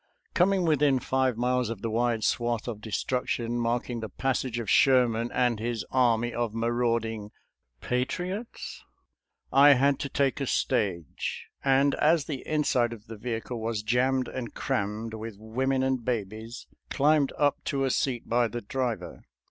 [0.29, 4.67] •*• Coming within five miles of the wide swath of destruction marking the passage of
[4.67, 7.29] Sherman and his army of marauding
[7.81, 8.83] patriots(?),
[9.53, 14.27] I had to take a stage, and as the inside of the vehicle was jammed
[14.27, 19.21] and crammed with women and babies, climbed up to a seat by the driver.